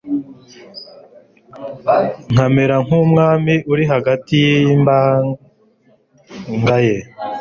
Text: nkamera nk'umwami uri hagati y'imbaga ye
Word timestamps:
nkamera 2.31 2.75
nk'umwami 2.85 3.55
uri 3.71 3.83
hagati 3.91 4.37
y'imbaga 4.65 6.75
ye 6.87 6.97